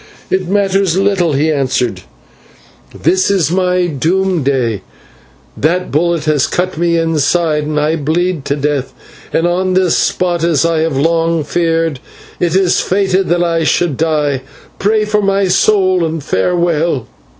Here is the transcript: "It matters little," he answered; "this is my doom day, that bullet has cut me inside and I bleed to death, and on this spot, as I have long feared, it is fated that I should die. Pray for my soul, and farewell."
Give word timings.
"It 0.31 0.47
matters 0.47 0.97
little," 0.97 1.33
he 1.33 1.51
answered; 1.53 2.01
"this 3.03 3.29
is 3.29 3.51
my 3.51 3.85
doom 3.85 4.41
day, 4.41 4.81
that 5.55 5.91
bullet 5.91 6.23
has 6.25 6.47
cut 6.47 6.75
me 6.75 6.97
inside 6.97 7.65
and 7.65 7.79
I 7.79 7.97
bleed 7.97 8.43
to 8.45 8.55
death, 8.55 8.95
and 9.31 9.45
on 9.45 9.75
this 9.75 9.95
spot, 9.95 10.43
as 10.43 10.65
I 10.65 10.79
have 10.79 10.97
long 10.97 11.43
feared, 11.43 11.99
it 12.39 12.55
is 12.55 12.79
fated 12.81 13.27
that 13.29 13.43
I 13.43 13.63
should 13.63 13.95
die. 13.95 14.41
Pray 14.79 15.05
for 15.05 15.21
my 15.21 15.47
soul, 15.47 16.03
and 16.03 16.23
farewell." 16.23 17.05